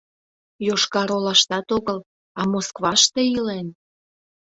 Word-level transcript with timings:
Йошкар-Олаштат 0.67 1.67
огыл, 1.77 1.99
а 2.39 2.41
Москваште 2.51 3.21
илен. 3.35 3.67